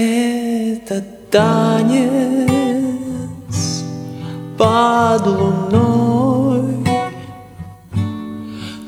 [0.00, 2.14] Это танец
[4.56, 6.86] под луной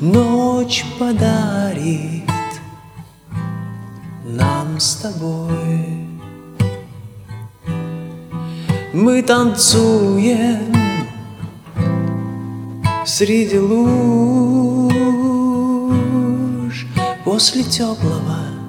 [0.00, 2.30] Ночь подарит
[4.24, 6.06] нам с тобой.
[8.92, 10.72] Мы танцуем
[13.04, 13.90] среди луж
[17.24, 18.59] После теплого,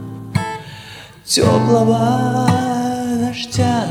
[1.32, 2.50] теплого
[3.22, 3.88] дождя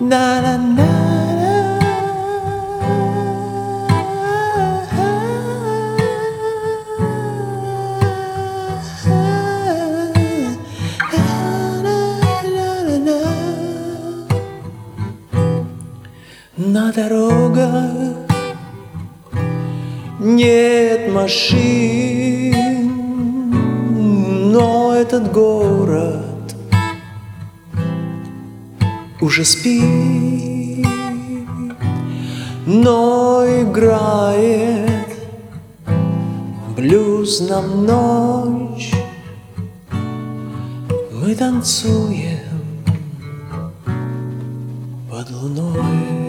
[0.00, 1.03] na, na na
[16.56, 17.90] На дорогах
[20.20, 22.54] нет машин,
[24.52, 26.54] но этот город
[29.20, 30.86] уже спит,
[32.66, 35.08] но играет
[36.76, 38.92] блюз нам ночь.
[41.10, 42.38] Мы танцуем
[45.10, 46.23] под луной.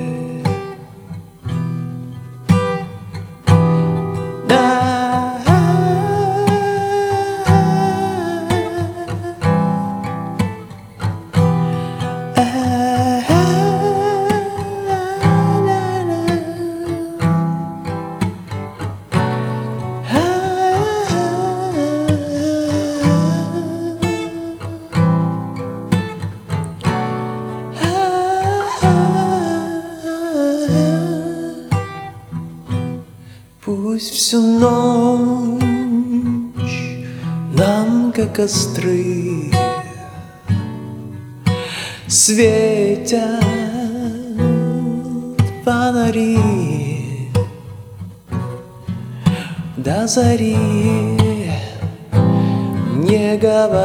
[33.66, 35.60] Пусть всю ночь
[37.58, 39.52] нам, как костры,
[42.08, 43.44] Светят
[45.64, 46.38] фонари.
[49.78, 50.56] До зари
[52.96, 53.82] не говори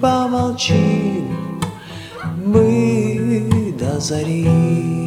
[0.00, 1.24] Помолчи
[2.44, 5.01] мы до зари